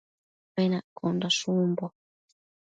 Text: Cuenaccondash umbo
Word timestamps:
Cuenaccondash 0.53 1.41
umbo 1.53 1.85